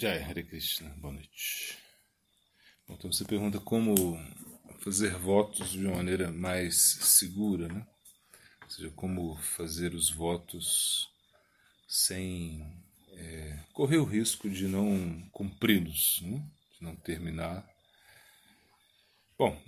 [0.00, 1.76] Jai, Hare Krishna, boa noite.
[2.88, 4.16] Então você pergunta como
[4.78, 7.84] fazer votos de uma maneira mais segura, né?
[8.62, 11.08] Ou seja, como fazer os votos
[11.88, 12.64] sem
[13.08, 16.48] é, correr o risco de não cumpri-los, né?
[16.78, 17.68] de não terminar.
[19.36, 19.60] Bom,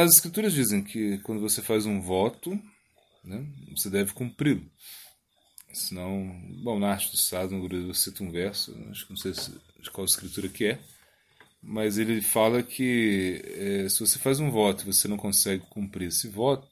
[0.00, 2.58] as escrituras dizem que quando você faz um voto,
[3.22, 3.46] né,
[3.76, 4.70] você deve cumpri-lo.
[5.76, 9.52] Senão, bom, na arte do Estado, no Guru um verso, acho que não sei se,
[9.78, 10.78] de qual escritura que é,
[11.62, 16.08] mas ele fala que é, se você faz um voto e você não consegue cumprir
[16.08, 16.66] esse voto,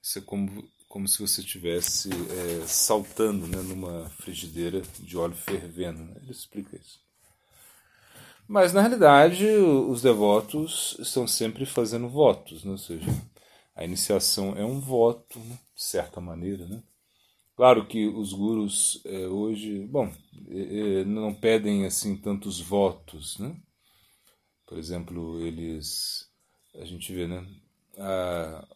[0.00, 6.04] isso é como, como se você estivesse é, saltando né, numa frigideira de óleo fervendo.
[6.04, 6.14] Né?
[6.22, 7.00] Ele explica isso.
[8.46, 12.70] Mas, na realidade, os devotos estão sempre fazendo votos, né?
[12.70, 13.08] ou seja,
[13.74, 15.58] a iniciação é um voto, né?
[15.74, 16.80] de certa maneira, né?
[17.56, 20.12] Claro que os gurus é, hoje, bom,
[20.48, 23.56] é, não pedem assim tantos votos, né?
[24.66, 26.28] Por exemplo, eles,
[26.74, 27.46] a gente vê, né,
[27.96, 28.66] a,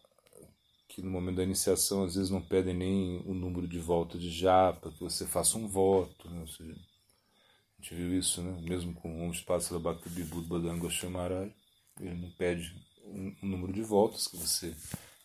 [0.88, 4.30] que no momento da iniciação às vezes não pedem nem o número de volta de
[4.30, 6.46] japa, que você faça um voto, né?
[6.46, 8.60] Seja, a gente viu isso, né?
[8.62, 11.52] Mesmo com o Om Spasa Bhakti Bibud Badanga Shamaraj,
[12.00, 12.74] ele não pede
[13.04, 14.74] um, um número de voltas que você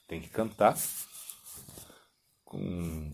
[0.10, 0.78] tem que cantar
[2.56, 3.12] com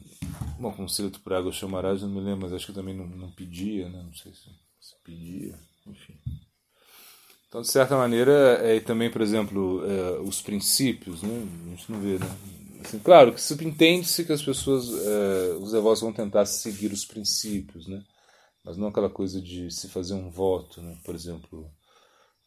[0.60, 3.32] bom com o Sila Tupuraga Chamaraj, não me lembro, mas acho que também não, não
[3.32, 4.04] pedia, né?
[4.04, 6.16] não sei se, se pedia, enfim.
[7.48, 11.48] Então, de certa maneira, é, também, por exemplo, é, os princípios, né?
[11.66, 12.38] a gente não vê, né?
[12.80, 17.88] Assim, claro que subentende-se que as pessoas, é, os devotos vão tentar seguir os princípios,
[17.88, 18.04] né?
[18.64, 20.96] mas não aquela coisa de se fazer um voto, né?
[21.04, 21.70] por exemplo,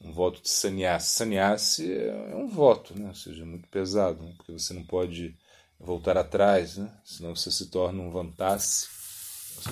[0.01, 1.09] um voto de sannyasi.
[1.09, 3.09] Sannyasi é um voto, né?
[3.09, 4.33] ou seja, é muito pesado, né?
[4.37, 5.37] porque você não pode
[5.85, 6.91] voltar atrás, né?
[7.05, 8.89] senão você se torna um vantasse,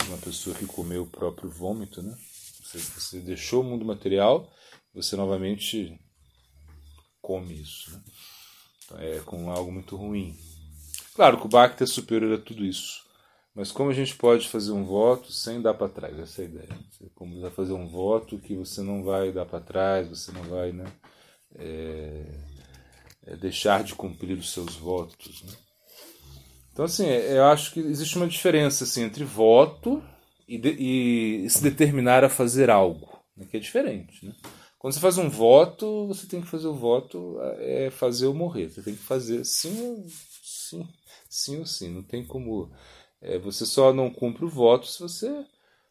[0.07, 2.03] uma pessoa que comeu o próprio vômito.
[2.03, 2.17] Né?
[2.63, 4.51] Você, você deixou o mundo material,
[4.95, 5.99] você novamente
[7.21, 7.91] come isso.
[7.93, 8.03] Né?
[8.85, 10.37] Então, é com algo muito ruim.
[11.15, 13.03] Claro que o Bhakti é superior a tudo isso.
[13.55, 16.19] Mas como a gente pode fazer um voto sem dar para trás?
[16.19, 16.79] Essa é a ideia.
[17.15, 20.73] Como vai fazer um voto que você não vai dar para trás, você não vai
[20.73, 20.91] né,
[21.57, 22.25] é,
[23.27, 25.43] é deixar de cumprir os seus votos.
[25.43, 25.53] Né?
[26.73, 30.03] Então, assim, é, eu acho que existe uma diferença assim, entre voto
[30.49, 34.25] e, de, e se determinar a fazer algo, né, que é diferente.
[34.27, 34.35] Né?
[34.79, 38.69] Quando você faz um voto, você tem que fazer o voto, é fazer ou morrer.
[38.69, 40.05] Você tem que fazer sim,
[40.43, 40.89] sim,
[41.29, 41.89] sim ou sim.
[41.95, 42.71] Não tem como.
[43.21, 45.29] É, você só não cumpre o voto se você,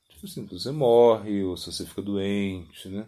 [0.10, 3.08] tipo assim, você morre ou se você fica doente, né?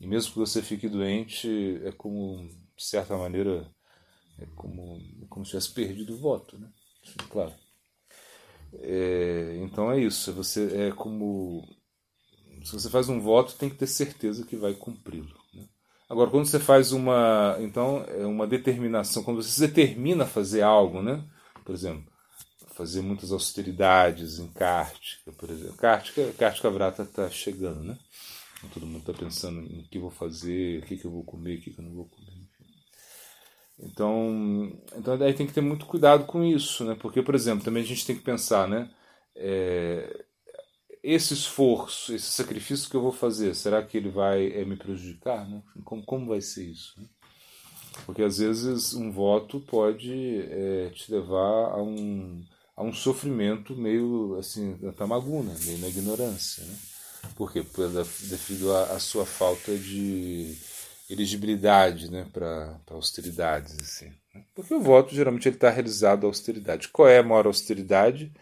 [0.00, 1.48] E mesmo que você fique doente,
[1.84, 2.46] é como,
[2.76, 3.66] de certa maneira,
[4.38, 6.68] é como, é como se tivesse perdido o voto, né?
[7.28, 7.52] Claro.
[8.74, 10.32] É, então é isso.
[10.32, 11.66] Você é como
[12.66, 15.38] se você faz um voto, tem que ter certeza que vai cumpri-lo.
[15.54, 15.64] Né?
[16.08, 21.24] Agora, quando você faz uma, então é uma determinação, quando você determina fazer algo, né?
[21.64, 22.04] Por exemplo,
[22.74, 25.76] fazer muitas austeridades em Kártica, por exemplo.
[25.76, 27.96] Kártica, Kártica Vrata está chegando, né?
[28.74, 31.58] Todo mundo está pensando em o que vou fazer, o que, que eu vou comer,
[31.58, 32.35] o que, que eu não vou comer.
[33.78, 36.96] Então, então aí tem que ter muito cuidado com isso, né?
[37.00, 38.90] Porque, por exemplo, também a gente tem que pensar, né?
[39.34, 40.24] É,
[41.02, 45.48] esse esforço, esse sacrifício que eu vou fazer, será que ele vai é, me prejudicar?
[45.48, 45.62] Né?
[45.84, 47.00] Como, como vai ser isso?
[47.00, 47.06] Né?
[48.04, 52.42] Porque às vezes um voto pode é, te levar a um,
[52.76, 56.64] a um sofrimento meio assim, na tamaguna, meio na ignorância.
[56.64, 56.76] Né?
[57.36, 57.64] Por quê?
[58.28, 60.56] Devido à sua falta de
[61.08, 63.76] elegibilidade né, para austeridades.
[63.80, 64.12] Assim.
[64.34, 64.44] Né?
[64.54, 66.88] Porque o voto geralmente está realizado à austeridade.
[66.88, 68.32] Qual é a maior austeridade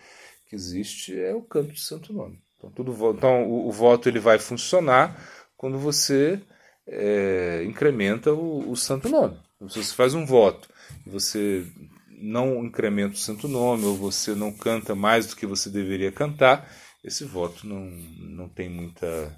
[0.49, 1.19] que existe?
[1.19, 2.39] É o canto de santo nome.
[2.57, 5.21] Então, tudo, então o, o voto ele vai funcionar
[5.57, 6.41] quando você
[6.87, 9.39] é, incrementa o, o, santo nome.
[9.57, 10.69] Então, se você faz um voto
[11.07, 11.67] e você
[12.09, 16.71] não incrementa o santo nome ou você não canta mais do que você deveria cantar,
[17.03, 17.81] esse voto não,
[18.19, 19.37] não tem muita,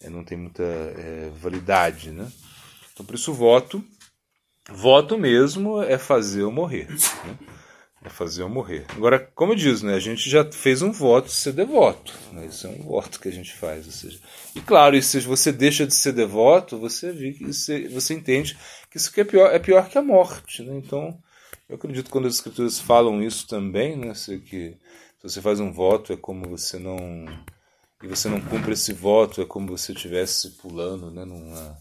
[0.00, 2.30] é, não tem muita é, validade, né?
[2.92, 3.84] Então, por isso, voto,
[4.70, 6.88] voto mesmo é fazer eu morrer.
[6.88, 7.38] Né?
[8.02, 8.86] É fazer eu morrer.
[8.90, 12.14] Agora, como eu disse, né, a gente já fez um voto de ser devoto.
[12.32, 12.46] Né?
[12.46, 13.84] Isso é um voto que a gente faz.
[13.84, 14.18] Ou seja,
[14.56, 18.56] e claro, e se você deixa de ser devoto, você, você, você entende
[18.90, 20.62] que isso é pior, é pior que a morte.
[20.62, 20.78] Né?
[20.78, 21.18] Então,
[21.70, 24.12] eu acredito que quando as escrituras falam isso também, né,
[24.48, 24.76] que
[25.18, 27.24] se você faz um voto é como você não
[28.02, 31.78] e você não cumpre esse voto é como você estivesse pulando, né, numa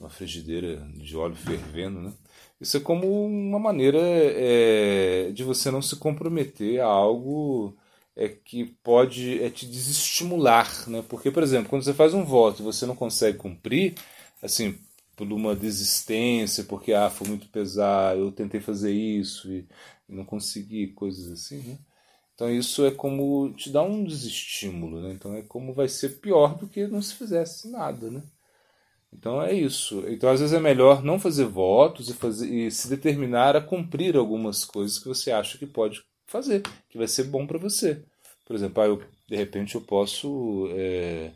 [0.00, 2.12] uma frigideira de óleo fervendo, né?
[2.60, 7.76] Isso é como uma maneira é, de você não se comprometer a algo
[8.16, 11.04] é que pode é te desestimular, né?
[11.08, 13.94] Porque, por exemplo, quando você faz um voto e você não consegue cumprir,
[14.42, 14.78] assim,
[15.16, 19.66] por uma desistência, porque ah, foi muito pesado, eu tentei fazer isso e
[20.08, 21.78] não consegui, coisas assim, né?
[22.34, 25.12] Então isso é como te dá um desestímulo, né?
[25.12, 28.22] Então é como vai ser pior do que não se fizesse nada, né?
[29.12, 30.04] Então é isso.
[30.08, 34.16] Então às vezes é melhor não fazer votos e, fazer, e se determinar a cumprir
[34.16, 38.04] algumas coisas que você acha que pode fazer, que vai ser bom para você.
[38.46, 41.32] Por exemplo, ah, eu, de repente eu posso é,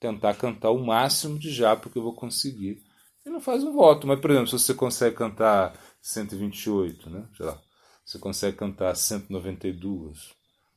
[0.00, 2.82] tentar cantar o máximo de japa que eu vou conseguir.
[3.24, 4.06] E não faz um voto.
[4.06, 7.28] Mas, por exemplo, se você consegue cantar 128, né?
[7.36, 7.60] Sei lá,
[8.04, 10.32] você consegue cantar 192,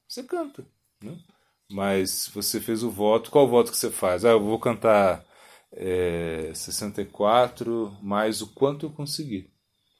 [0.07, 0.65] você canta.
[1.03, 1.15] Né?
[1.71, 4.25] Mas se você fez o voto, qual voto que você faz?
[4.25, 5.23] Ah, eu vou cantar
[5.73, 9.51] é, 64 mais o quanto eu conseguir.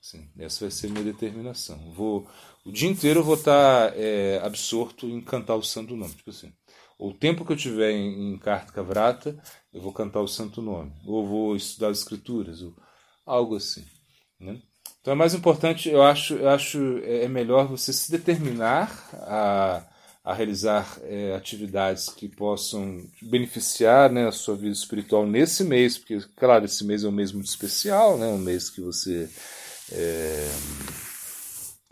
[0.02, 1.78] Assim, essa vai ser a minha determinação.
[1.94, 2.28] Vou,
[2.66, 6.14] o dia inteiro eu vou estar é, absorto em cantar o santo nome.
[6.14, 6.54] Tipo assim,
[6.98, 9.38] o tempo que eu tiver em, em Carta Cavrata,
[9.74, 10.94] eu vou cantar o santo nome.
[11.06, 12.74] Ou vou estudar as escrituras, ou
[13.26, 13.86] algo assim.
[14.40, 14.62] Né?
[15.02, 19.86] Então é mais importante, eu acho, eu acho é, é melhor você se determinar a,
[20.30, 26.20] a realizar é, atividades que possam beneficiar né, a sua vida espiritual nesse mês, porque,
[26.36, 29.28] claro, esse mês é um mês muito especial, né, um mês que você
[29.92, 30.48] é,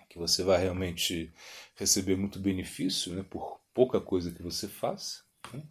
[0.08, 1.34] que você vai realmente
[1.76, 5.24] receber muito benefício né, por pouca coisa que você faça.
[5.52, 5.64] Né?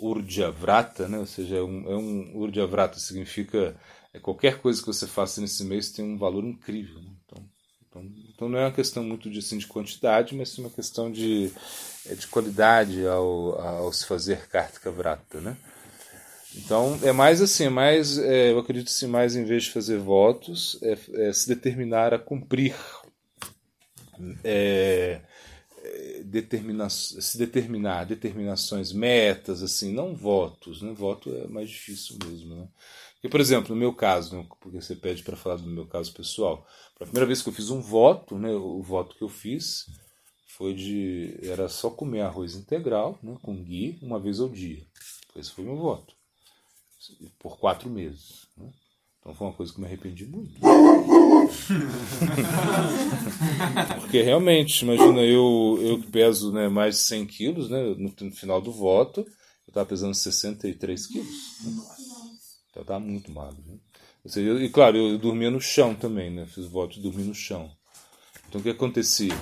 [0.00, 3.78] Urjavrata, né, ou seja, é um, é um Urjavrata significa
[4.14, 7.02] é qualquer coisa que você faça nesse mês tem um valor incrível.
[7.02, 7.10] Né?
[8.00, 11.10] Então, então, não é uma questão muito de, assim, de quantidade, mas sim uma questão
[11.10, 11.50] de,
[12.06, 15.40] é, de qualidade ao, ao se fazer Kartika Vrata.
[15.40, 15.56] Né?
[16.54, 19.98] Então é mais assim, é mais, é, eu acredito assim, mais em vez de fazer
[19.98, 20.98] votos, é,
[21.28, 22.74] é se determinar a cumprir,
[24.44, 25.20] é,
[25.82, 30.92] é determina, se determinar determinações, metas, assim, não votos, né?
[30.92, 32.68] Voto é mais difícil mesmo, né?
[33.18, 36.14] Porque, por exemplo, no meu caso, né, porque você pede para falar do meu caso
[36.14, 36.64] pessoal,
[37.00, 39.86] a primeira vez que eu fiz um voto, né, o voto que eu fiz
[40.46, 44.86] foi de era só comer arroz integral, né, com ghee, uma vez ao dia.
[45.34, 46.16] Esse foi meu voto
[47.38, 48.46] por quatro meses.
[48.56, 48.70] Né?
[49.20, 50.60] Então foi uma coisa que me arrependi muito.
[54.00, 58.32] Porque realmente, imagina, eu, eu que peso né, mais de 100 quilos, né, no, no
[58.32, 61.58] final do voto, eu estava pesando 63 quilos.
[61.64, 61.72] Né?
[62.78, 63.62] Então eu estava muito magro.
[63.66, 63.78] Né?
[64.24, 66.46] Ou seja, eu, e claro, eu dormia no chão também, né?
[66.46, 67.70] Fiz voto de dormir no chão.
[68.48, 69.34] Então o que acontecia?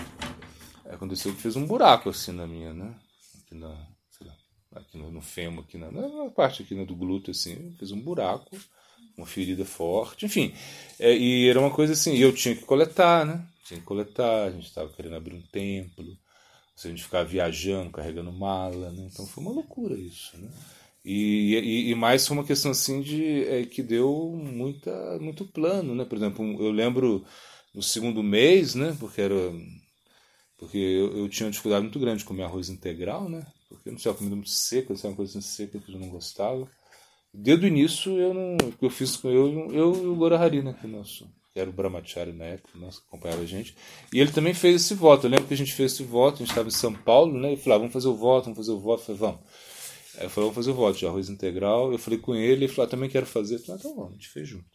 [0.89, 2.95] Aconteceu que fez um buraco assim na minha, né?
[3.43, 3.87] Aqui na,
[4.75, 8.01] aqui no, no fêmur, aqui na, na parte aqui né, do glúteo, assim, fez um
[8.01, 8.57] buraco,
[9.17, 10.55] uma ferida forte, enfim.
[10.99, 13.47] É, e era uma coisa assim, eu tinha que coletar, né?
[13.65, 16.17] Tinha que coletar, a gente estava querendo abrir um templo,
[16.85, 19.09] a gente ficava viajando, carregando mala, né?
[19.11, 20.49] Então foi uma loucura isso, né?
[21.07, 25.95] E, e, e, mais foi uma questão assim de é, que deu muita, muito plano,
[25.95, 26.05] né?
[26.05, 27.25] Por exemplo, eu lembro
[27.73, 28.97] no segundo mês, né?
[28.99, 29.35] Porque era
[30.59, 33.47] porque eu, eu tinha uma dificuldade muito grande de comer arroz integral, né?
[33.69, 36.09] porque não sei, a comida muito seca, sei, uma coisa assim seca que eu não
[36.09, 36.69] gostava.
[37.33, 40.87] Desde o início, eu não, eu fiz com eu, eu e o Gorahari, né, que,
[40.87, 43.77] nosso, que era o Brahmachari na época, nosso, que acompanhava a gente,
[44.13, 45.27] e ele também fez esse voto.
[45.27, 47.53] Eu lembro que a gente fez esse voto, a gente estava em São Paulo, né,
[47.53, 49.01] e falou, ah, vamos fazer o voto, vamos fazer o voto.
[49.03, 49.41] Eu falei, vamos.
[50.17, 51.93] Aí eu falei, vamos fazer o voto de arroz integral.
[51.93, 53.57] Eu falei com ele, ele falou, ah, também quero fazer.
[53.57, 54.67] Eu falei, ah, então vamos, a gente fez junto.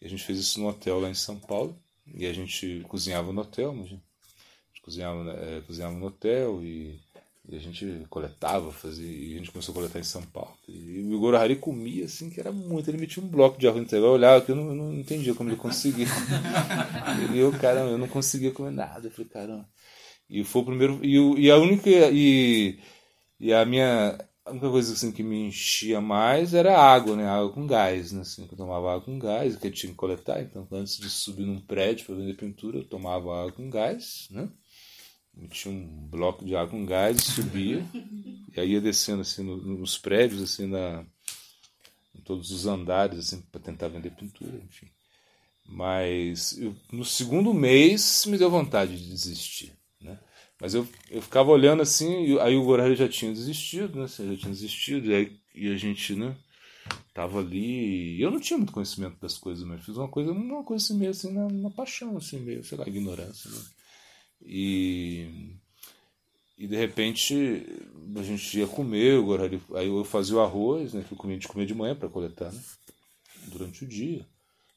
[0.00, 3.32] E a gente fez isso no hotel lá em São Paulo, e a gente cozinhava
[3.32, 7.00] no hotel, mas a gente cozinhava, é, cozinhava no hotel e
[7.46, 10.56] e a gente coletava, fazia, e a gente começou a coletar em São Paulo.
[10.66, 12.88] E o Igor Hari comia assim, que era muito.
[12.88, 15.34] Ele metia um bloco de arroz integral, eu olhava que eu não, eu não entendia
[15.34, 16.06] como ele conseguia.
[17.34, 19.08] e eu, caramba, eu não conseguia comer nada.
[19.08, 19.68] Eu falei, caramba.
[20.28, 21.04] E foi o primeiro.
[21.04, 21.90] E, e a única.
[21.90, 22.78] E,
[23.38, 24.18] e a minha.
[24.44, 27.26] A única coisa assim, que me enchia mais era água, né?
[27.26, 28.20] Água com gás, né?
[28.20, 30.42] Assim, eu tomava água com gás, que eu tinha que coletar.
[30.42, 34.48] Então, antes de subir num prédio para vender pintura, eu tomava água com gás, né?
[35.50, 37.84] tinha um bloco de água com gás, subia,
[38.54, 41.04] e aí ia descendo assim no, nos prédios, assim, na,
[42.14, 44.88] em todos os andares, assim, para tentar vender pintura, enfim.
[45.66, 49.72] Mas eu, no segundo mês me deu vontade de desistir?
[50.60, 54.06] Mas eu, eu ficava olhando assim, aí o Gorari já tinha desistido, né?
[54.06, 56.36] Já tinha desistido, e, aí, e a gente, né?
[57.12, 60.64] Tava ali, e eu não tinha muito conhecimento das coisas, mas fiz uma coisa, uma
[60.64, 63.62] coisa assim meio assim, na, na paixão, assim, meio, sei lá, ignorância, né?
[64.44, 65.54] E,
[66.58, 67.64] e de repente
[68.16, 69.20] a gente ia comer,
[69.74, 72.52] aí eu fazia o arroz, né, que eu comia, de comer de manhã para coletar,
[72.52, 72.60] né,
[73.46, 74.26] durante o dia.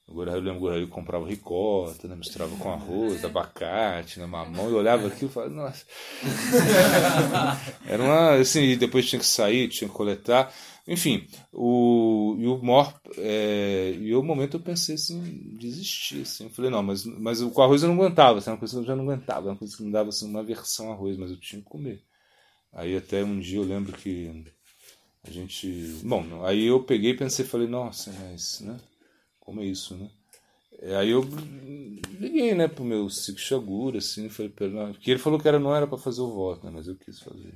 [0.10, 2.16] Agora eu lembro que comprava ricota, né?
[2.16, 4.26] misturava com arroz, abacate, né?
[4.26, 5.86] mamão, e olhava aquilo e falava, nossa.
[7.86, 8.36] Era uma.
[8.36, 10.54] Assim, depois tinha que sair, tinha que coletar.
[10.88, 12.98] Enfim, o, e o maior.
[13.18, 15.22] É, e o momento eu pensei assim,
[15.58, 16.22] desistir.
[16.22, 16.46] Assim.
[16.46, 18.86] Eu falei, não, mas, mas com arroz eu não aguentava, assim, uma coisa que eu
[18.86, 21.62] já não aguentava, uma coisa que me dava assim, uma versão arroz, mas eu tinha
[21.62, 22.02] que comer.
[22.72, 24.46] Aí até um dia eu lembro que
[25.26, 26.00] a gente.
[26.04, 28.78] Bom, aí eu peguei e pensei, falei, nossa, mas, né?
[29.48, 30.10] Como é isso, né?
[31.00, 31.22] Aí eu
[32.20, 35.58] liguei, né, pro meu Chico Chagura, assim, falei pra ele, porque ele falou que era,
[35.58, 37.54] não era para fazer o voto, né, mas eu quis fazer.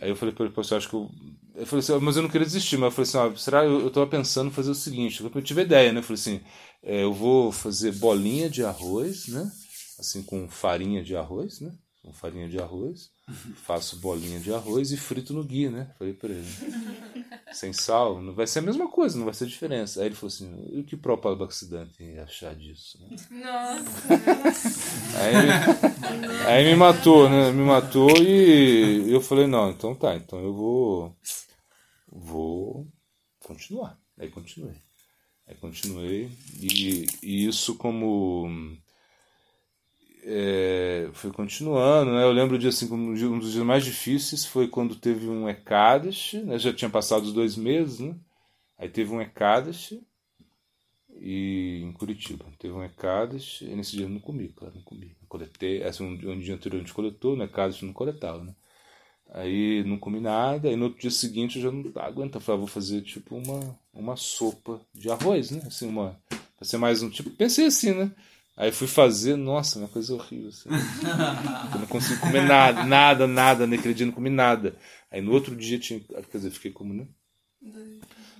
[0.00, 1.10] Aí eu falei pra ele, acho que eu...
[1.56, 3.80] Eu falei assim, mas eu não queria desistir, mas eu falei assim, ah, será, eu,
[3.80, 6.40] eu tava pensando em fazer o seguinte, eu tive ideia, né, eu falei assim,
[6.80, 9.50] é, eu vou fazer bolinha de arroz, né,
[9.98, 11.72] assim, com farinha de arroz, né,
[12.04, 13.10] com farinha de arroz,
[13.56, 15.90] faço bolinha de arroz e frito no gui, né?
[15.98, 16.46] Falei pra ele.
[17.50, 20.00] Sem sal, não vai ser a mesma coisa, não vai ser diferença.
[20.00, 22.98] Aí ele falou assim: e o que próprio oxidante ia achar disso?
[23.00, 23.16] Né?
[23.42, 24.14] Nossa!
[25.16, 27.50] Aí, aí me matou, né?
[27.50, 31.16] Me matou e eu falei: não, então tá, então eu vou.
[32.06, 32.86] Vou
[33.40, 33.98] continuar.
[34.18, 34.76] Aí continuei.
[35.48, 36.30] Aí continuei.
[36.60, 38.76] E, e isso como
[40.26, 42.24] é, foi continuando, né?
[42.24, 46.58] Eu lembro de assim, um dos dias mais difíceis foi quando teve um Ekadash, né?
[46.58, 48.16] Já tinha passado os dois meses, né?
[48.78, 49.98] Aí teve um Ekadash
[51.20, 55.14] e em Curitiba teve um Ekadash e nesse dia eu não comi, claro, não comi.
[55.20, 58.54] Eu coletei, assim, um, um dia anterior a gente coletou, no Ekadash não coletava, né?
[59.30, 62.56] Aí não comi nada, aí no outro dia seguinte eu já não aguento, eu falei,
[62.56, 65.62] ah, vou fazer tipo uma, uma sopa de arroz, né?
[65.66, 66.18] Assim, uma,
[66.56, 68.10] pra ser mais um tipo, pensei assim, né?
[68.56, 70.48] Aí fui fazer, nossa, uma coisa horrível.
[70.48, 70.68] Assim.
[71.74, 74.76] eu não consigo comer nada, nada, nada, naquele dia não comi nada.
[75.10, 76.00] Aí no outro dia tinha.
[76.00, 77.06] Quer dizer, fiquei como, né?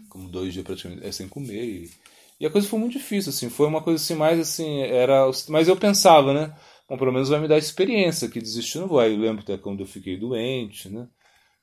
[0.08, 1.64] Como dois dias praticamente, é, sem comer.
[1.64, 1.90] E,
[2.38, 3.50] e a coisa foi muito difícil, assim.
[3.50, 5.28] Foi uma coisa assim, mais assim, era.
[5.48, 6.56] Mas eu pensava, né?
[6.88, 8.98] Bom, pelo menos vai me dar experiência, que desistir não.
[8.98, 11.08] Aí eu lembro até quando eu fiquei doente, né?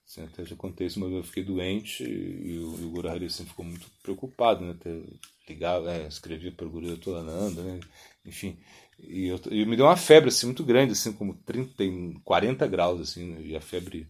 [0.06, 3.46] Assim, até já contei isso, mas eu fiquei doente e, o, e o Gurari assim,
[3.46, 4.72] ficou muito preocupado, né?
[4.72, 5.02] Até
[5.48, 7.80] ligava, é, escrevia para o Guru Tolananda, né?
[8.26, 8.60] Enfim.
[9.00, 11.84] E, eu, e me deu uma febre assim, muito grande, assim, como 30,
[12.24, 13.42] 40 graus, assim, né?
[13.42, 14.08] e a febre,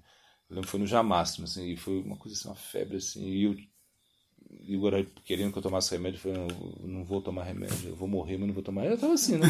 [0.49, 3.43] eu lembro foi no Jamáximo, assim, e foi uma coisa assim, uma febre, assim, e
[3.43, 3.55] eu
[4.63, 7.89] e o Gurari querendo que eu tomasse remédio, eu falei, não, não vou tomar remédio,
[7.89, 8.85] eu vou morrer, mas não vou tomar.
[8.85, 9.47] Eu tava assim, né?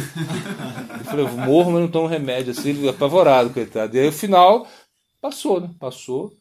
[0.99, 3.95] Eu falei, eu morro, mas não tomo remédio, assim, apavorado, coitado.
[3.95, 4.67] E aí, o final,
[5.21, 5.75] passou, né?
[5.79, 6.37] Passou.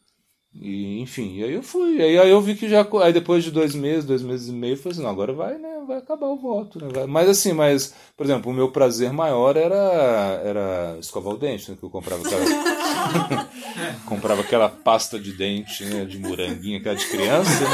[0.53, 2.01] E, enfim, e aí eu fui.
[2.01, 2.85] Aí, aí eu vi que já.
[3.01, 5.57] Aí depois de dois meses, dois meses e meio, eu falei assim, não, agora vai,
[5.57, 5.81] né?
[5.87, 6.77] Vai acabar o voto.
[6.77, 6.89] Né?
[6.93, 7.07] Vai.
[7.07, 11.77] Mas assim, mas, por exemplo, o meu prazer maior era, era escovar o dente, né?
[11.79, 13.47] Que eu comprava aquela.
[14.05, 16.03] comprava aquela pasta de dente, né?
[16.03, 17.63] De moranguinho, aquela de criança.
[17.63, 17.69] Né?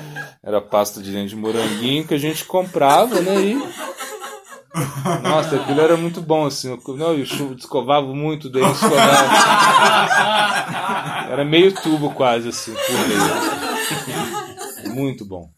[0.42, 3.40] Era pasta de dente de moranguinho que a gente comprava, né?
[3.40, 3.89] E
[5.22, 6.78] nossa, aquilo era muito bom, assim.
[6.96, 9.28] Não, eu escovava muito o escovava.
[11.30, 12.74] Era meio tubo quase, assim.
[14.94, 15.50] Muito bom.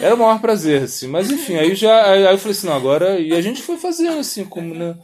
[0.00, 1.06] Era o maior prazer, assim.
[1.06, 2.06] Mas enfim, aí já.
[2.06, 3.18] Aí eu falei assim, não, agora.
[3.20, 4.96] E a gente foi fazendo, assim, como, né?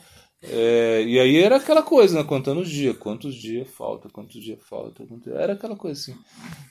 [0.44, 2.24] É, e aí era aquela coisa, né?
[2.24, 5.32] Contando os dias, quantos dias falta, quantos dias falta, quantos...
[5.32, 6.18] era aquela coisa assim.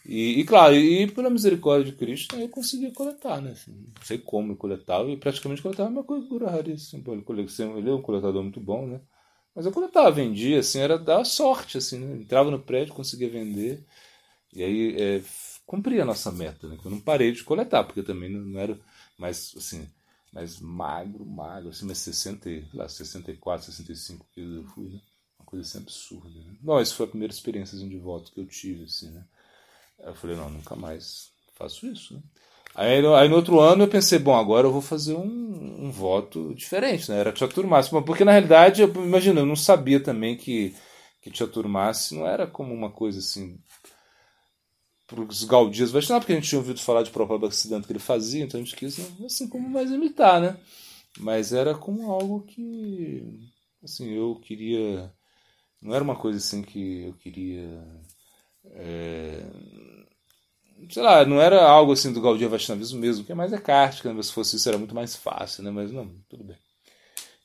[0.06, 3.52] E, e, claro, e pela misericórdia de Cristo eu conseguia coletar, né?
[3.52, 6.74] Assim, não sei como eu coletava, e praticamente coletava a mesma coisa que o Gurahari,
[6.74, 7.02] assim,
[7.78, 9.00] ele é um coletador muito bom, né?
[9.56, 12.18] Mas eu coletava, vendia, assim, era dar sorte, assim, né?
[12.18, 13.86] Entrava no prédio, conseguia vender,
[14.54, 15.24] e aí é,
[15.66, 16.78] cumpria a nossa meta, né?
[16.84, 18.78] Eu não parei de coletar, porque também não, não era
[19.18, 19.88] mais, assim
[20.32, 25.02] mas magro, magro, assim, mas 60, lá, 64, 65 quilos eu fui, né?
[25.40, 26.56] Uma coisa assim absurda, né?
[26.62, 29.26] Não, essa foi a primeira experiência de voto que eu tive, assim, né?
[30.00, 32.22] Eu falei, não, nunca mais faço isso, né?
[32.74, 36.56] Aí, aí no outro ano eu pensei, bom, agora eu vou fazer um, um voto
[36.56, 37.20] diferente, né?
[37.20, 40.74] Era Chaturmassi, porque na realidade, eu, imagina, eu não sabia também que,
[41.22, 43.60] que Chaturmassi não era como uma coisa assim
[45.20, 48.44] os Gaudias Vaishnava, porque a gente tinha ouvido falar de Prabhupada Bhaktisiddhanta que ele fazia,
[48.44, 50.58] então a gente quis, assim, como mais imitar, né?
[51.20, 53.24] Mas era como algo que,
[53.84, 55.12] assim, eu queria...
[55.82, 57.84] Não era uma coisa assim que eu queria...
[58.66, 59.44] É,
[60.90, 64.14] sei lá, não era algo assim do Gaudia Vaishnavismo mesmo, que é mais é kártica,
[64.14, 64.22] né?
[64.22, 65.72] se fosse isso era muito mais fácil, né?
[65.72, 66.58] Mas não, tudo bem.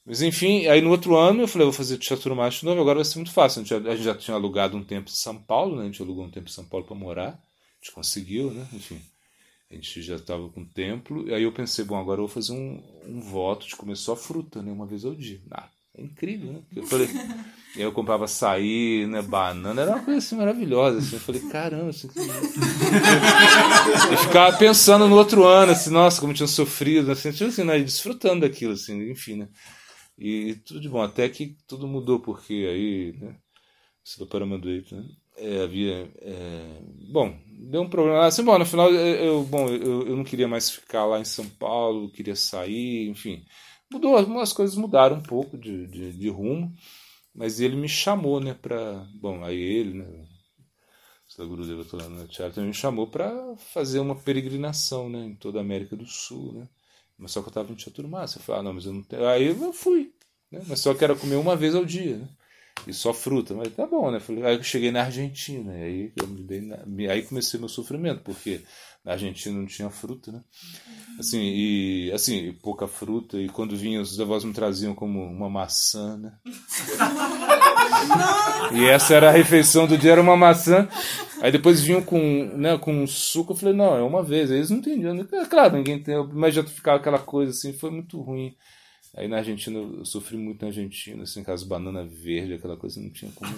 [0.05, 3.17] Mas enfim, aí no outro ano eu falei, vou fazer Chaturmash novo, agora vai ser
[3.17, 3.61] muito fácil.
[3.61, 5.83] A gente, já, a gente já tinha alugado um tempo em São Paulo, né?
[5.83, 7.43] A gente alugou um tempo em São Paulo para morar
[7.87, 8.67] gente conseguiu, né?
[8.73, 9.01] Enfim,
[9.71, 11.29] a gente já estava com o templo.
[11.29, 14.17] E aí eu pensei, bom, agora eu vou fazer um, um voto de comer só
[14.17, 14.73] fruta, né?
[14.73, 15.41] Uma vez ao dia.
[15.51, 16.63] Ah, é incrível, né?
[16.75, 17.09] Eu falei,
[17.77, 20.99] eu comprava açaí, né, banana, era uma coisa assim maravilhosa.
[20.99, 21.17] Assim.
[21.17, 22.09] Eu falei, caramba, assim,
[24.11, 27.79] eu ficava pensando no outro ano, assim, nossa, como tinha sofrido, assim, tipo assim, né,
[27.79, 29.49] desfrutando daquilo, assim, enfim, né?
[30.19, 33.37] E tudo de bom, até que tudo mudou, porque aí, né,
[34.03, 35.05] se do Paramanduíto, né?
[35.37, 36.11] É, havia.
[36.21, 38.27] É, bom, deu um problema.
[38.27, 41.47] Assim, bom, no final, eu, bom, eu, eu não queria mais ficar lá em São
[41.49, 43.45] Paulo, queria sair, enfim.
[43.93, 46.75] Mudou, algumas coisas mudaram um pouco de, de, de rumo,
[47.35, 49.07] mas ele me chamou, né, para.
[49.21, 50.27] Bom, aí ele, né,
[51.39, 55.95] o Gurudeva no teatro, me chamou para fazer uma peregrinação, né, em toda a América
[55.97, 56.69] do Sul, né.
[57.19, 58.39] Mas só que eu estava no Teatro Massa.
[58.39, 59.27] Eu falei, ah, não, mas eu não tenho.
[59.27, 60.13] Aí eu fui,
[60.51, 62.29] né, mas só que era comer uma vez ao dia, né
[62.87, 63.55] e só fruta.
[63.55, 64.21] Mas tá bom, né?
[64.45, 66.79] Aí eu cheguei na Argentina, aí, eu me dei na...
[67.13, 68.63] aí comecei meu sofrimento, porque
[69.05, 70.41] na Argentina não tinha fruta, né?
[71.19, 76.17] Assim, e assim, pouca fruta, e quando vinha, os avós me traziam como uma maçã,
[76.17, 76.33] né?
[78.73, 80.89] e essa era a refeição do dia, era uma maçã.
[81.41, 82.19] Aí depois vinham com,
[82.57, 84.51] né, com suco, eu falei, não, é uma vez.
[84.51, 85.17] Aí eles não entendiam.
[85.49, 88.57] Claro, ninguém tem, mas já ficava aquela coisa assim, foi muito ruim.
[89.17, 93.01] Aí na Argentina, eu sofri muito na Argentina, assim, com as bananas verdes, aquela coisa,
[93.01, 93.51] não tinha como.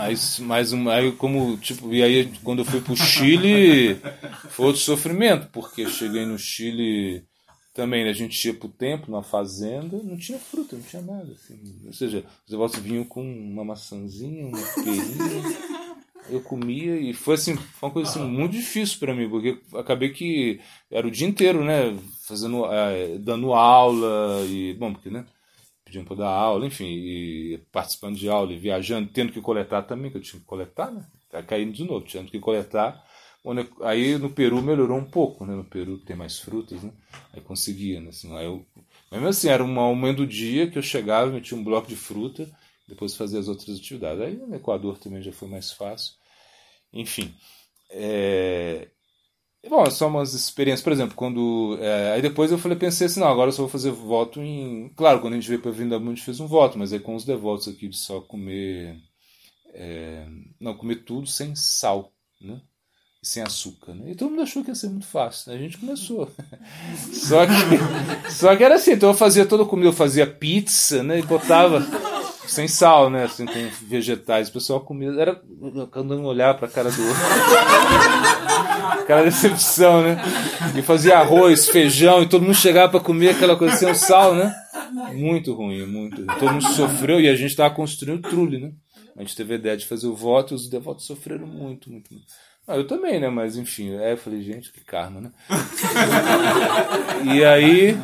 [0.00, 3.94] aí, mais um, aí, como, tipo, e aí quando eu fui pro Chile,
[4.50, 7.24] foi outro sofrimento, porque cheguei no Chile
[7.72, 11.32] também, né, a gente ia pro templo, numa fazenda, não tinha fruta, não tinha nada,
[11.32, 11.56] assim.
[11.86, 15.82] Ou seja, os avós vinham com uma maçãzinha, uma perinha
[16.28, 20.10] eu comia e foi assim, foi uma coisa assim, muito difícil para mim, porque acabei
[20.10, 21.96] que era o dia inteiro, né,
[22.32, 25.26] fazendo, é, dando aula e, bom, porque, né,
[25.84, 30.10] pedindo para dar aula, enfim, e participando de aula e viajando, tendo que coletar também,
[30.10, 33.04] que eu tinha que coletar, né, tá caindo de novo, tendo que coletar.
[33.82, 36.92] Aí no Peru melhorou um pouco, né, no Peru tem mais frutas, né,
[37.32, 38.64] aí conseguia, né, assim, aí eu,
[39.10, 42.48] mesmo assim, era um momento do dia que eu chegava, metia um bloco de fruta,
[42.88, 44.22] depois fazer as outras atividades.
[44.22, 46.14] Aí no Equador também já foi mais fácil.
[46.92, 47.34] Enfim.
[47.90, 48.88] É...
[49.68, 51.78] Bom, são umas experiências, por exemplo, quando.
[51.80, 52.12] É...
[52.12, 54.88] aí depois eu falei, pensei assim, não, agora eu só vou fazer voto em.
[54.96, 57.14] Claro, quando a gente veio para Vindamundo a gente fez um voto, mas aí com
[57.14, 58.96] os devotos aqui de só comer.
[59.72, 60.26] É...
[60.60, 62.60] Não, comer tudo sem sal, né?
[63.22, 64.10] Sem açúcar, né?
[64.10, 65.58] E todo mundo achou que ia ser muito fácil, né?
[65.58, 66.28] A gente começou.
[67.12, 71.04] só, que, só que era assim, então eu fazia toda a comida, eu fazia pizza,
[71.04, 71.20] né?
[71.20, 71.80] E botava
[72.52, 73.24] sem sal, né?
[73.24, 74.48] Assim, com vegetais.
[74.48, 75.10] O pessoal comia.
[75.18, 75.40] Era
[75.94, 77.22] andando olhar pra cara do outro.
[79.02, 80.16] aquela decepção, né?
[80.76, 84.54] E fazia arroz, feijão, e todo mundo chegava para comer aquela coisa sem sal, né?
[85.12, 86.38] Muito ruim, muito ruim.
[86.38, 88.72] Todo mundo sofreu e a gente estava construindo o trule, né?
[89.16, 92.12] A gente teve a ideia de fazer o voto e os devotos sofreram muito, muito,
[92.12, 92.26] muito.
[92.66, 93.28] Ah, eu também, né?
[93.28, 95.32] Mas enfim, é, eu falei, gente, que karma, né?
[97.34, 97.96] e aí,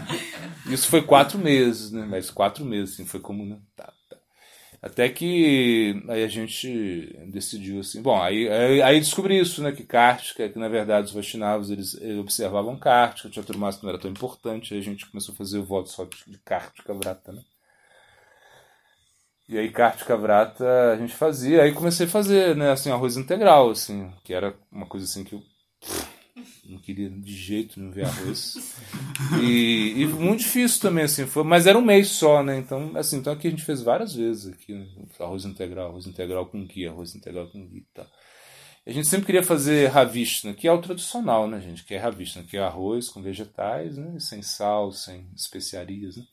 [0.67, 2.07] isso foi quatro meses, né?
[2.09, 3.57] Mas quatro meses, assim, foi como, né?
[3.77, 3.93] Tá,
[4.81, 9.83] até que aí a gente decidiu assim, bom, aí, aí, aí descobri isso, né, que
[9.85, 13.99] Kartika, que na verdade os Vaishnavas eles, eles observavam Kartika, o Teatro Massa não era
[13.99, 17.43] tão importante, aí a gente começou a fazer o voto só de Kartika Vrata, né.
[19.49, 23.71] E aí Kartika Vrata a gente fazia, aí comecei a fazer, né, assim, arroz integral,
[23.71, 25.43] assim, que era uma coisa assim que eu
[26.69, 28.57] não queria de jeito nenhum ver arroz.
[29.43, 32.59] e, e, muito difícil também, assim, foi, mas era um mês só, né?
[32.59, 34.87] Então, assim, então aqui a gente fez várias vezes aqui,
[35.19, 38.07] arroz integral, arroz integral com ghee, arroz integral com ghee e tal.
[38.87, 41.85] A gente sempre queria fazer ravishna, que é o tradicional, né, gente?
[41.85, 44.19] Que é ravishna, que é arroz com vegetais, né?
[44.19, 46.25] Sem sal, sem especiarias, né?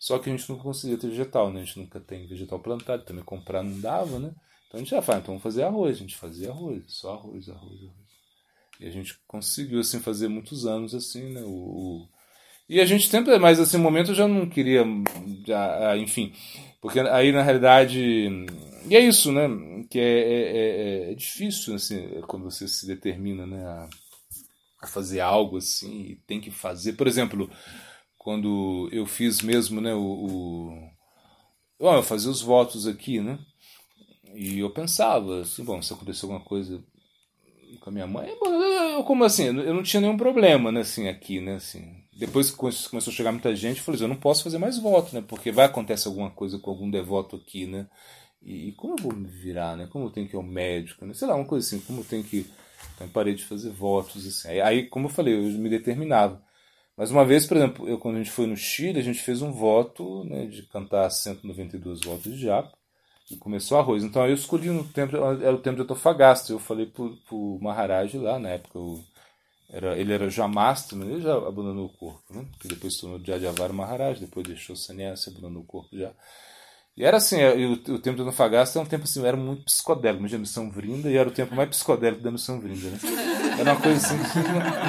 [0.00, 1.60] Só que a gente nunca conseguia ter vegetal, né?
[1.60, 4.34] A gente nunca tem vegetal plantado, também comprar não dava, né?
[4.66, 5.96] Então a gente já fala, então vamos fazer arroz.
[5.96, 8.01] A gente fazia arroz, só arroz, arroz, arroz.
[8.82, 11.40] E a gente conseguiu assim fazer muitos anos assim, né?
[11.42, 12.08] O, o...
[12.68, 14.84] E a gente sempre, mas assim, momento eu já não queria,
[15.46, 16.32] já, enfim,
[16.80, 18.28] porque aí na realidade
[18.88, 19.48] e é isso, né?
[19.88, 20.56] Que é, é,
[21.08, 23.64] é, é difícil assim quando você se determina, né?
[23.64, 23.88] A,
[24.80, 27.48] a fazer algo assim e tem que fazer, por exemplo,
[28.18, 29.94] quando eu fiz mesmo, né?
[29.94, 30.90] O, o
[31.78, 33.38] eu fazia os votos aqui, né?
[34.34, 36.82] E eu pensava assim, bom, se acontecer alguma coisa
[37.78, 41.40] com a minha mãe, eu, como assim, eu não tinha nenhum problema, né, assim, aqui,
[41.40, 42.02] né, assim.
[42.12, 44.78] Depois que começou a chegar muita gente, eu falei, assim, eu não posso fazer mais
[44.78, 47.86] voto, né, porque vai acontecer alguma coisa com algum devoto aqui, né,
[48.42, 51.04] e, e como eu vou me virar, né, como eu tenho que ir ao médico,
[51.04, 52.46] né, sei lá, uma coisa assim, como eu tenho que...
[52.96, 54.48] Então, parei de fazer votos, assim.
[54.48, 56.42] Aí, aí, como eu falei, eu me determinava.
[56.96, 59.40] Mas uma vez, por exemplo, eu, quando a gente foi no Chile, a gente fez
[59.40, 62.76] um voto né, de cantar 192 votos de japa
[63.30, 64.02] e começou arroz.
[64.02, 66.52] Então eu escolhi no tempo, era o tempo de Antofagasta.
[66.52, 69.02] Eu falei pro, pro Maharaj lá, na época, o,
[69.70, 72.44] era, ele era mas ele já abandonou o corpo, né?
[72.52, 76.10] Porque depois se tornou Jajavara Maharaj, depois deixou Sannyasa, abandonou o corpo já.
[76.94, 79.64] E era assim, é, o, o tempo do Nafagasta é um tempo assim, era muito
[79.64, 82.98] psicodélico, imagina a missão Vrinda, e era o tempo mais psicodélico da missão Vrinda, né?
[83.58, 84.18] Era uma coisa assim,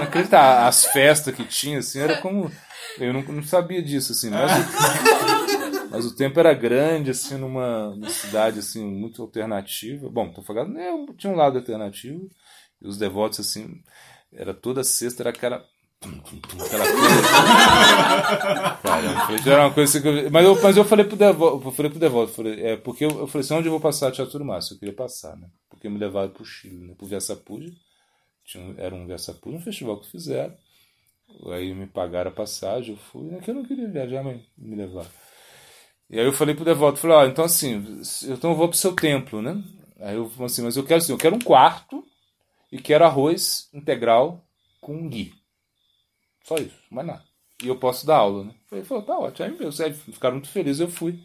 [0.02, 0.67] acreditar.
[0.67, 2.52] As festas que tinha, assim, era como.
[3.00, 5.52] Eu não, não sabia disso, assim, mas o,
[5.93, 10.10] mas o tempo era grande, assim, numa, numa cidade, assim, muito alternativa.
[10.10, 12.27] Bom, Tafagasta né, tinha um lado alternativo,
[12.82, 13.79] e os devotos, assim,
[14.32, 15.63] era toda sexta, era aquela
[16.65, 16.86] Aquela
[19.27, 19.49] coisa.
[19.53, 21.99] Era uma coisa que eu, mas, eu, mas eu falei pro devoto, eu falei pro
[21.99, 24.73] devoto, falei, é, porque eu, eu falei assim, onde eu vou passar Teatro Márcio?
[24.73, 25.47] Eu queria passar, né?
[25.69, 26.93] Porque me levaram pro Chile, né?
[26.97, 27.71] Pro Versapuja.
[28.77, 30.53] Era um Versapuja, um festival que fizeram.
[31.53, 33.39] Aí me pagaram a passagem, eu fui, né?
[33.39, 35.10] Que eu não queria viajar, mas me levaram.
[36.09, 37.83] E aí eu falei pro devoto, falei, ó, ah, então assim,
[38.23, 39.61] então eu vou pro seu templo, né?
[39.99, 42.03] Aí eu falei assim, mas eu quero assim, eu quero um quarto
[42.71, 44.45] e quero arroz integral
[44.81, 45.33] com gui.
[46.43, 47.23] Só isso, mais nada.
[47.63, 48.53] E eu posso dar aula, né?
[48.71, 49.45] Ele falou, tá ótimo.
[49.45, 51.23] Aí meu, sério, ficaram muito felizes, eu fui.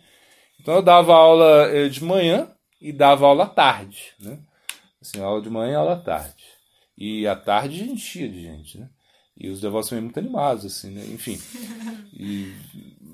[0.61, 2.49] Então eu dava aula eh, de manhã
[2.81, 4.39] e dava aula à tarde, né?
[5.01, 6.45] Assim, aula de manhã e aula à tarde.
[6.97, 8.89] E à tarde enchia de gente, né?
[9.37, 11.05] E os devotos também muito animados, assim, né?
[11.07, 11.39] Enfim.
[12.21, 12.53] E,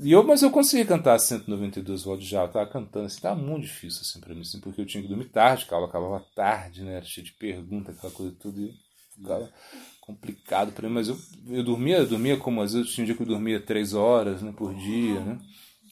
[0.01, 3.63] e eu, mas eu consegui cantar 192 volts já, eu tava cantando, assim, tava muito
[3.63, 6.83] difícil, assim, pra mim, assim, porque eu tinha que dormir tarde, a aula acabava tarde,
[6.83, 6.97] né?
[6.97, 8.75] Era cheio de perguntas, aquela coisa tudo, e
[9.15, 9.53] ficava
[10.01, 13.15] complicado para mim, mas eu, eu dormia, eu dormia como às vezes tinha um dia
[13.15, 15.39] que eu dormia três horas né, por dia, né?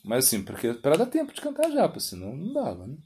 [0.04, 2.96] Mas assim, porque para dar tempo de cantar japa, senão não dava, né?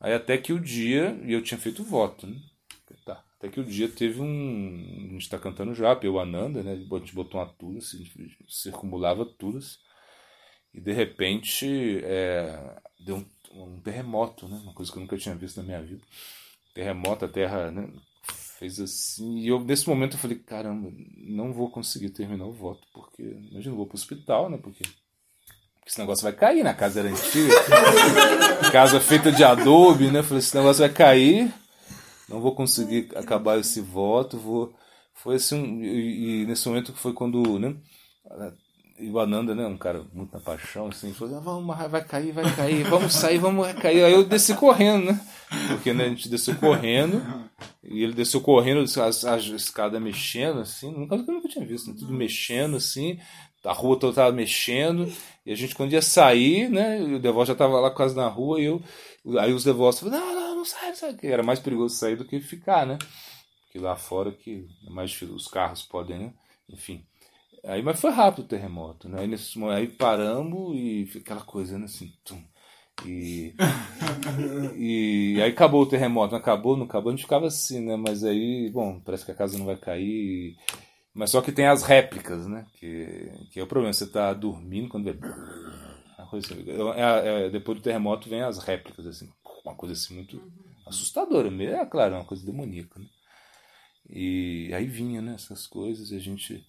[0.00, 2.36] Aí até que o dia, e eu tinha feito voto, né?
[3.04, 5.08] Tá, até que o dia teve um.
[5.10, 6.72] A gente tá cantando japa, eu Ananda, né?
[6.72, 8.04] A gente botou uma tulas, assim,
[8.48, 9.78] circumulava tulas,
[10.74, 14.60] e de repente é, deu um, um terremoto, né?
[14.62, 16.02] Uma coisa que eu nunca tinha visto na minha vida.
[16.74, 17.88] Terremoto, a terra né?
[18.62, 19.38] fez assim.
[19.38, 23.22] E eu, nesse momento, eu falei: caramba, não vou conseguir terminar o voto, porque.
[23.22, 24.58] Imagina, eu vou pro hospital, né?
[24.62, 24.84] Porque.
[24.84, 26.76] Porque esse negócio vai cair, na né?
[26.78, 27.54] casa era antiga.
[28.70, 30.22] casa feita de adobe, né?
[30.22, 31.52] Falei: esse negócio vai cair,
[32.28, 34.72] não vou conseguir acabar esse voto, vou.
[35.14, 37.76] Foi assim, e, nesse momento foi quando, né?
[39.02, 42.30] E o Ananda, né, um cara muito na paixão, assim, falou: ah, vamos, vai cair,
[42.30, 44.04] vai cair, vamos sair, vamos cair.
[44.04, 45.20] Aí eu desci correndo, né?
[45.66, 47.20] Porque né, a gente desceu correndo,
[47.82, 52.12] e ele desceu correndo, as, as escadas mexendo, assim, nunca, nunca tinha visto, né, tudo
[52.12, 53.18] mexendo, assim,
[53.64, 55.12] a rua toda estava mexendo,
[55.44, 58.60] e a gente, quando ia sair, né, o devoto já estava lá quase na rua,
[58.60, 58.80] e eu,
[59.40, 62.24] aí os devotos falaram: não, não, não sai, não sai, era mais perigoso sair do
[62.24, 62.98] que ficar, né?
[63.64, 66.32] Porque lá fora que é mais difícil, os carros podem, né?
[66.68, 67.04] Enfim.
[67.64, 69.20] Aí, mas foi rápido o terremoto, né?
[69.20, 71.84] Aí, nesse, aí paramos e aquela coisa, né?
[71.84, 72.42] Assim, tum.
[73.06, 73.54] E,
[74.76, 77.96] e aí acabou o terremoto, não acabou, não acabou, a gente ficava assim, né?
[77.96, 80.56] Mas aí, bom, parece que a casa não vai cair.
[81.14, 82.66] Mas só que tem as réplicas, né?
[82.74, 85.18] Que, que é o problema, você tá dormindo quando vê.
[86.96, 89.28] É, é, depois do terremoto vem as réplicas, assim,
[89.64, 90.42] uma coisa assim muito
[90.86, 93.06] assustadora, é claro, é uma coisa demoníaca, né?
[94.08, 96.66] E aí vinha, né, essas coisas, e a gente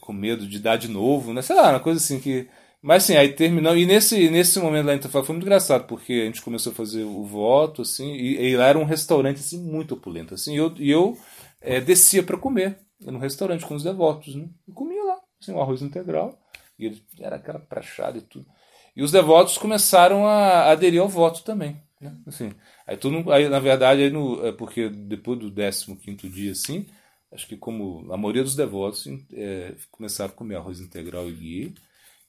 [0.00, 1.42] com medo de dar de novo, né?
[1.42, 2.48] Sei lá, uma coisa assim que.
[2.82, 3.76] Mas assim, aí terminou.
[3.76, 6.74] E nesse, nesse momento lá em Itafá foi muito engraçado, porque a gente começou a
[6.74, 10.34] fazer o voto, assim, e, e lá era um restaurante assim, muito opulento.
[10.34, 11.18] Assim, e eu, e eu
[11.60, 14.48] é, descia para comer no restaurante com os devotos, né?
[14.68, 16.38] E comia lá, assim, um arroz integral.
[16.78, 18.46] E ele, era aquela prachada e tudo.
[18.96, 21.80] E os devotos começaram a aderir ao voto também.
[22.00, 22.14] Né?
[22.26, 22.52] Assim,
[22.86, 26.86] aí, tudo, aí, na verdade, aí no, é porque depois do 15 dia, assim,
[27.34, 31.74] acho que como a maioria dos devotos é, começaram a comer arroz integral e ghee,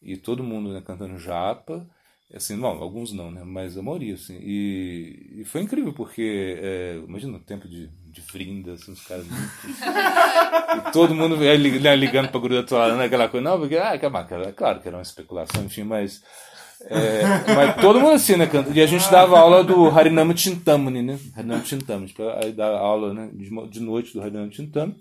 [0.02, 1.88] e todo mundo né, cantando japa,
[2.34, 7.38] assim, alguns não, né, mas a maioria, assim, e, e foi incrível, porque, é, imagina
[7.38, 12.42] o tempo de, de frinda, assim, os caras e todo mundo né, ligando para a
[12.42, 15.84] guru da né, aquela coisa, não, porque, ah, é claro que era uma especulação, enfim,
[15.84, 16.24] mas...
[16.88, 18.48] É, mas todo mundo assim, né?
[18.74, 21.20] E a gente dava aula do Harinama Chintamani, né?
[21.36, 22.08] Harinama Chintamani.
[22.08, 24.96] Tipo, aí dava aula né, de, noite do Harinama Chintamani.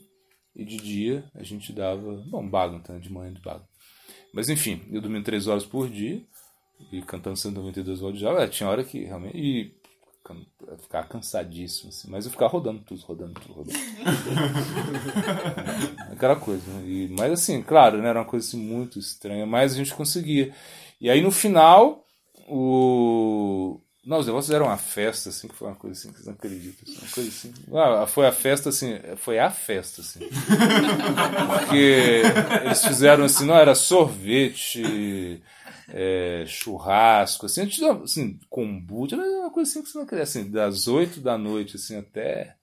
[0.57, 2.23] E de dia a gente dava.
[2.27, 3.69] Bom, Bhagavatam, de manhã de Bhagavatam.
[4.33, 6.23] Mas enfim, eu dormia três horas por dia.
[6.93, 8.31] E cantando 192 horas de já.
[8.33, 9.37] É, tinha hora que realmente.
[9.37, 9.75] E
[10.81, 13.79] ficava cansadíssimo, assim, mas eu ficava rodando tudo, rodando tudo, rodando.
[16.11, 16.83] Aquela coisa, né?
[16.87, 20.55] E, mas assim, claro, né, era uma coisa assim, muito estranha, mas a gente conseguia.
[21.01, 22.05] E aí no final,
[22.49, 23.81] o.
[24.05, 26.35] Não, os negócios eram uma festa, assim, que foi uma coisa assim, que vocês não
[26.35, 26.87] acreditam.
[26.87, 27.55] Assim, uma coisa assim.
[27.73, 30.21] Ah, foi a festa, assim, foi a festa, assim.
[31.59, 32.23] Porque
[32.65, 35.43] eles fizeram assim, não, era sorvete,
[35.89, 37.63] é, churrasco, assim,
[38.03, 41.97] assim, kombucha, uma coisa assim que você não queria, assim, das oito da noite, assim,
[41.97, 42.57] até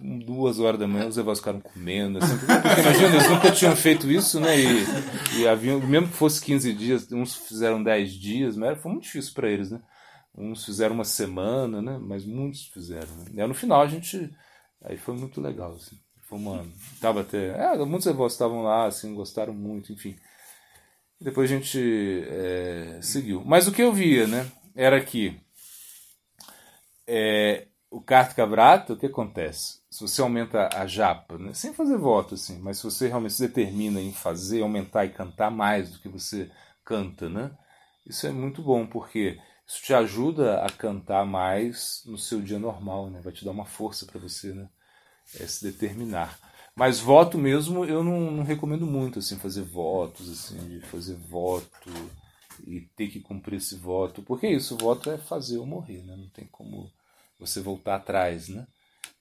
[0.00, 2.18] duas horas da manhã os avós ficaram comendo.
[2.18, 4.56] Assim, porque, imagina, eles nunca tinham feito isso, né?
[4.58, 9.04] E, e haviam, mesmo que fosse 15 dias, uns fizeram 10 dias, mas foi muito
[9.04, 9.80] difícil para eles, né?
[10.36, 11.98] Uns fizeram uma semana, né?
[12.00, 13.14] Mas muitos fizeram.
[13.18, 13.24] Né?
[13.34, 14.34] E aí, no final a gente.
[14.82, 15.96] Aí foi muito legal, assim.
[16.22, 16.66] Foi uma.
[17.00, 17.50] Tava até.
[17.50, 20.16] É, muitos avós estavam lá, assim, gostaram muito, enfim.
[21.20, 23.42] Depois a gente é, seguiu.
[23.46, 24.50] Mas o que eu via, né?
[24.74, 25.40] Era que.
[27.06, 29.78] É, o Kartika Vrata, o que acontece?
[29.88, 31.54] Se você aumenta a japa, né?
[31.54, 35.48] sem fazer voto, assim, mas se você realmente se determina em fazer, aumentar e cantar
[35.48, 36.50] mais do que você
[36.84, 37.52] canta, né?
[38.04, 43.08] Isso é muito bom, porque isso te ajuda a cantar mais no seu dia normal,
[43.10, 43.20] né?
[43.22, 44.68] Vai te dar uma força para você, né?
[45.38, 46.36] É se determinar.
[46.74, 51.90] Mas voto mesmo eu não, não, recomendo muito, assim, fazer votos, assim, de fazer voto
[52.66, 54.20] e ter que cumprir esse voto.
[54.20, 56.16] Porque isso, voto é fazer ou morrer, né?
[56.16, 56.90] Não tem como
[57.38, 58.66] você voltar atrás, né?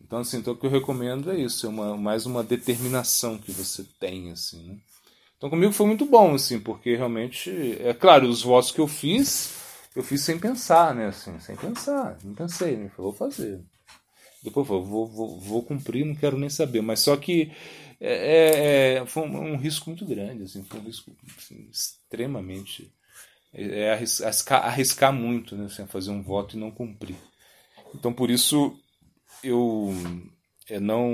[0.01, 3.51] Então, assim, então, o que eu recomendo é isso, é uma, mais uma determinação que
[3.51, 4.77] você tem, assim, né?
[5.37, 7.49] Então, comigo foi muito bom, assim, porque realmente,
[7.81, 9.53] é claro, os votos que eu fiz,
[9.95, 13.61] eu fiz sem pensar, né, assim, sem pensar, não pensei, né, vou fazer.
[14.41, 17.51] Depois vou, vou, vou cumprir, não quero nem saber, mas só que
[17.99, 22.89] é, é, é foi um, um, risco muito grande, assim, foi um risco assim, extremamente,
[23.53, 27.15] é, é arriscar, arriscar muito, né, assim, fazer um voto e não cumprir.
[27.93, 28.77] Então, por isso,
[29.43, 29.91] eu
[30.69, 31.11] é, não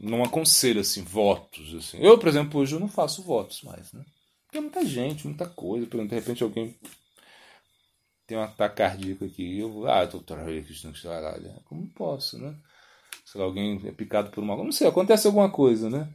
[0.00, 1.98] não aconselho assim votos assim.
[2.00, 4.04] Eu, por exemplo, hoje eu não faço votos mais, né?
[4.46, 6.74] Porque muita gente, muita coisa, por exemplo, de repente alguém
[8.26, 10.38] tem um ataque cardíaco aqui, eu vou, ah, doutor
[11.64, 12.54] como posso, né?
[13.24, 16.08] Se alguém é picado por uma, não sei, acontece alguma coisa, né?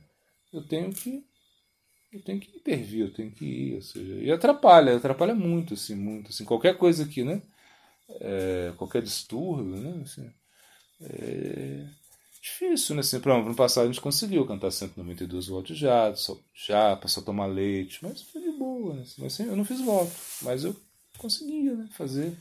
[0.51, 1.23] Eu tenho que
[2.11, 5.95] eu tenho que intervir, eu tenho que ir, ou seja, e atrapalha, atrapalha muito, assim,
[5.95, 7.41] muito, assim, qualquer coisa aqui, né?
[8.09, 10.01] É, qualquer distúrbio, né?
[10.03, 10.29] Assim,
[11.01, 11.85] é
[12.41, 13.01] difícil, né?
[13.01, 17.25] Assim, pra, no passado a gente conseguiu cantar 192 volts já, só, já, passou a
[17.25, 19.03] tomar leite, mas foi de boa, né?
[19.17, 20.11] Mas, assim, eu não fiz voto,
[20.41, 20.75] mas eu
[21.17, 21.87] conseguia né?
[21.91, 22.35] fazer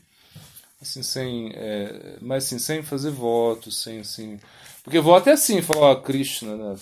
[0.81, 4.39] assim sem é, mas assim sem fazer voto sem assim
[4.83, 6.75] porque voto é assim falar ó Krishna né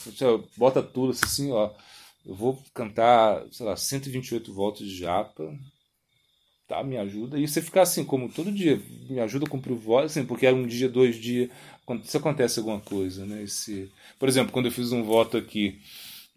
[0.58, 1.72] bota tudo assim ó
[2.26, 5.56] eu vou cantar sei lá 128 voltas de japa
[6.76, 9.78] tá me ajuda e você ficar assim como todo dia me ajuda a cumprir o
[9.78, 11.50] voto assim porque era um dia dois dias
[12.04, 13.44] se acontece alguma coisa, né?
[13.44, 15.82] Esse, por exemplo, quando eu fiz um voto aqui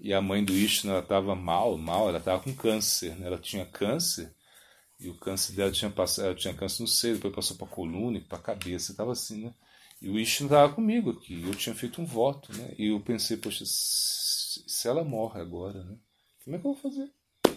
[0.01, 3.27] e a mãe do Ishna ela estava mal, mal, ela estava com câncer, né?
[3.27, 4.33] Ela tinha câncer
[4.99, 8.19] e o câncer dela tinha passado, ela tinha câncer no seio, depois passou para coluna
[8.19, 9.55] e para cabeça, estava assim, né?
[10.01, 12.75] E o Ishna estava comigo aqui, eu tinha feito um voto, né?
[12.79, 15.97] E eu pensei, poxa, se ela morre agora, né?
[16.45, 17.11] Como é que eu vou fazer?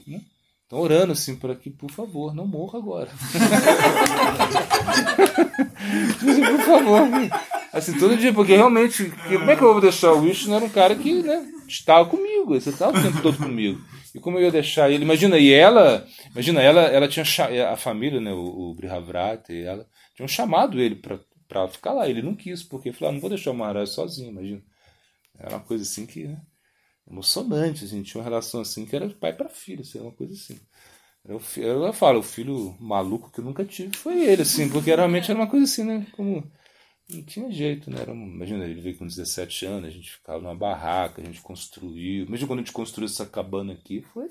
[0.05, 0.21] Né?
[0.67, 3.10] Estão orando assim para que, por favor, não morra agora.
[6.19, 7.08] por favor.
[7.71, 10.49] Assim, todo dia, porque realmente, como é que eu vou deixar o Wish?
[10.49, 13.80] Não era um cara que né, estava comigo, você estava o tempo todo comigo.
[14.13, 15.06] E como eu ia deixar ele?
[15.06, 17.23] Imagina, e ela, imagina, ela, ela tinha
[17.71, 22.10] a família, né, o, o Brihavrat, e ela tinham chamado ele para ficar lá.
[22.10, 24.62] Ele não quis, porque falou: ah, não vou deixar o Maharaj sozinho, imagina.
[25.39, 26.41] Era uma coisa assim que, né,
[27.09, 30.11] emocionante, a gente tinha uma relação assim que era de pai para filho, assim, uma
[30.11, 30.59] coisa assim.
[31.25, 35.29] Eu, eu falo, o filho maluco que eu nunca tive foi ele, assim, porque realmente
[35.29, 36.07] era uma coisa assim, né?
[36.15, 36.49] Como
[37.09, 38.01] não tinha jeito, né?
[38.01, 42.25] Era, imagina, ele veio com 17 anos, a gente ficava numa barraca, a gente construiu.
[42.25, 44.29] Imagina quando a gente construiu essa cabana aqui, foi,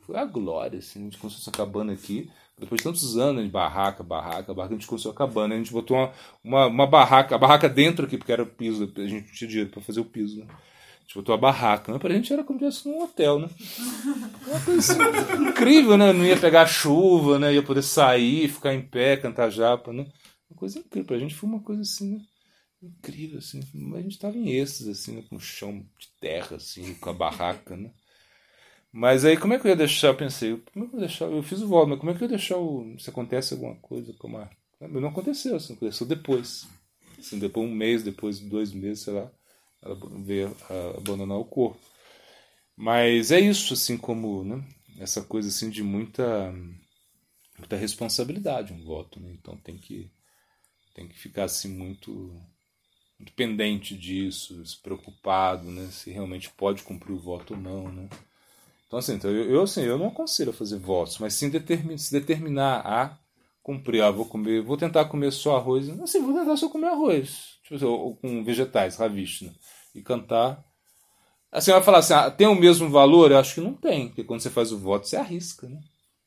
[0.00, 1.00] foi a glória, assim.
[1.00, 4.78] A gente construiu essa cabana aqui, depois de tantos anos de barraca, barraca, barraca, a
[4.78, 5.54] gente construiu a cabana.
[5.54, 8.92] A gente botou uma, uma, uma barraca, a barraca dentro aqui, porque era o piso,
[8.96, 10.46] a gente não tinha dinheiro para fazer o piso, né?
[11.06, 13.48] Gente botou a barraca, mas pra gente era como se fosse num hotel, né?
[14.48, 14.94] Uma coisa
[15.40, 16.12] incrível, né?
[16.12, 17.54] Não ia pegar chuva, né?
[17.54, 20.04] Ia poder sair, ficar em pé, cantar japa, né?
[20.50, 21.06] Uma coisa incrível.
[21.06, 22.20] Pra gente foi uma coisa assim,
[22.82, 23.60] incrível, assim.
[23.72, 25.22] Mas a gente tava em êxtase, assim, né?
[25.30, 27.92] com o chão de terra, assim, com a barraca, né?
[28.90, 30.08] Mas aí como é que eu ia deixar?
[30.08, 31.26] Eu pensei, como é que eu ia deixar?
[31.26, 32.96] Eu fiz o voto, mas como é que eu ia deixar o.
[32.98, 34.50] Se acontece alguma coisa como a.
[34.80, 36.66] Não aconteceu, assim, aconteceu depois.
[37.16, 39.30] Assim, depois um mês, depois dois meses, sei lá,
[40.24, 40.56] veio
[40.96, 41.80] abandonar o corpo.
[42.76, 44.62] Mas é isso, assim, como, né?
[44.98, 46.52] Essa coisa assim de muita
[47.58, 49.30] muita responsabilidade um voto, né?
[49.32, 50.10] Então tem que
[50.96, 52.34] tem que ficar assim muito,
[53.20, 58.08] dependente disso, se preocupado, né, se realmente pode cumprir o voto ou não, né.
[58.86, 61.98] Então assim, então, eu, eu, assim, eu não aconselho a fazer votos, mas sim determin,
[61.98, 63.18] se determinar a
[63.62, 67.58] cumprir, ah, vou comer, vou tentar comer só arroz, assim, vou tentar só comer arroz,
[67.62, 69.54] tipo, assim, ou, com vegetais, ravishna,
[69.96, 70.64] e cantar.
[71.50, 73.30] Assim, vai falar assim, ah, tem o mesmo valor?
[73.30, 75.80] Eu acho que não tem, porque quando você faz o voto, você arrisca, né?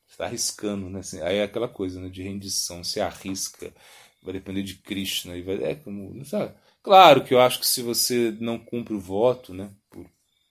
[0.07, 0.99] Você está arriscando, né?
[0.99, 3.73] Assim, aí é aquela coisa né, de rendição, você arrisca
[4.21, 6.53] vai depender de Krishna e vai é como sabe
[6.83, 10.05] claro que eu acho que se você não cumpre o voto né por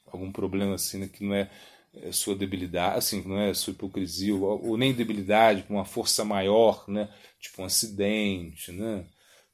[0.06, 1.50] algum problema assim né, que não é,
[1.94, 6.24] é sua debilidade assim não é sua hipocrisia ou, ou nem debilidade com uma força
[6.24, 9.04] maior né tipo um acidente né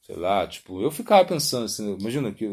[0.04, 2.46] sei lá tipo eu ficava pensando assim imagina que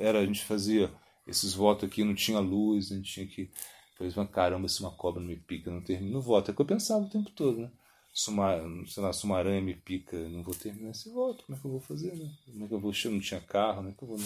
[0.00, 0.90] era a gente fazia
[1.26, 3.50] esses votos aqui não tinha luz a gente tinha que
[3.96, 6.50] por exemplo, caramba, se uma cobra me pica, não termino o voto.
[6.50, 7.70] É o que eu pensava o tempo todo, né?
[8.12, 11.44] Suma, sei lá, se uma aranha me pica, não vou terminar esse voto.
[11.44, 12.30] Como é que eu vou fazer, né?
[12.44, 12.92] Como é que eu vou?
[12.92, 13.94] Eu não tinha carro, né?
[13.96, 14.18] Que eu vou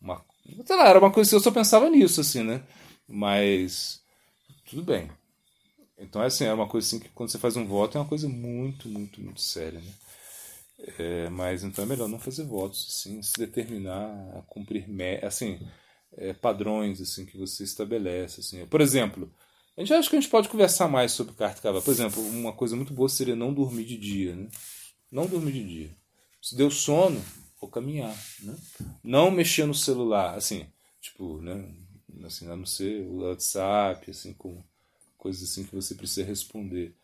[0.00, 0.22] uma,
[0.64, 2.62] sei lá, era uma coisa que eu só pensava nisso, assim, né?
[3.08, 4.02] Mas
[4.68, 5.10] tudo bem.
[5.98, 8.08] Então, é assim, é uma coisa assim que quando você faz um voto é uma
[8.08, 9.92] coisa muito, muito, muito séria, né?
[10.78, 14.86] É, mas então é melhor não fazer votos, assim, se determinar a cumprir,
[15.24, 15.58] assim,
[16.16, 18.40] é, padrões assim que você estabelece.
[18.40, 18.66] Assim.
[18.66, 19.32] Por exemplo,
[19.76, 21.82] a gente acha que a gente pode conversar mais sobre carta cavalo.
[21.82, 24.34] Por exemplo, uma coisa muito boa seria não dormir de dia.
[24.34, 24.48] Né?
[25.10, 25.96] Não dormir de dia.
[26.40, 27.22] Se deu sono,
[27.60, 28.16] vou caminhar.
[28.42, 28.56] Né?
[29.02, 30.66] Não mexer no celular, assim,
[31.00, 31.68] tipo, né?
[32.24, 34.62] Assim, a não ser o WhatsApp, assim, com
[35.18, 36.94] coisas assim que você precisa responder.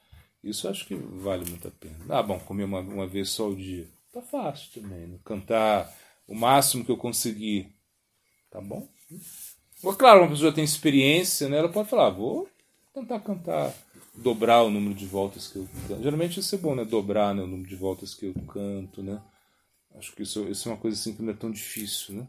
[0.42, 1.96] Isso acho que vale muito a pena.
[2.08, 3.88] Ah, bom, comer uma, uma vez só o dia.
[4.12, 5.06] Tá fácil também.
[5.06, 5.18] Né?
[5.24, 5.92] Cantar
[6.26, 7.74] o máximo que eu conseguir.
[8.50, 8.88] Tá bom?
[9.98, 11.58] claro, uma pessoa tem experiência, né?
[11.58, 12.48] Ela pode falar, vou
[12.92, 13.74] tentar cantar,
[14.14, 16.02] dobrar o número de voltas que eu canto.
[16.02, 16.84] Geralmente isso é bom, né?
[16.84, 19.22] Dobrar né, o número de voltas que eu canto, né?
[19.94, 22.28] Acho que isso, isso é uma coisa assim que não é tão difícil, né?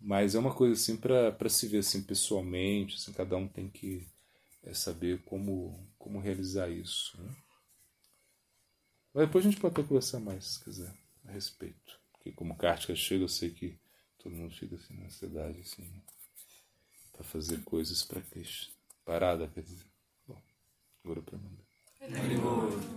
[0.00, 4.06] Mas é uma coisa assim para se ver assim pessoalmente, assim, cada um tem que
[4.64, 7.16] é, saber como, como realizar isso.
[7.22, 7.34] Né?
[9.14, 10.92] Mas depois a gente pode conversar mais, se quiser,
[11.24, 12.00] a respeito.
[12.12, 13.78] Porque como Kártica chega, eu sei que
[14.18, 15.88] todo mundo fica assim na ansiedade, assim,
[17.12, 18.74] para fazer coisas para Cristo.
[19.04, 19.86] Parada, quer dizer.
[20.26, 20.42] Bom,
[21.04, 21.64] agora para mandar.